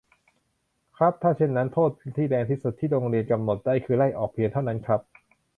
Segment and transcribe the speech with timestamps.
[0.97, 5.01] ครับ ถ้าเช่นนั้น โทษที่แรงที่สุด ที่โรงเรียนกำหนดได้ คือ ไล่ออก เพียงเท่านั้นครับ